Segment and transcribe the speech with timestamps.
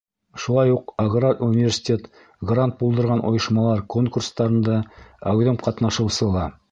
[0.43, 2.07] Шулай уҡ аграр университет—
[2.51, 4.79] грант булдырған ойошмалар конкурстарында
[5.33, 6.47] әүҙем ҡатнашыусы ла.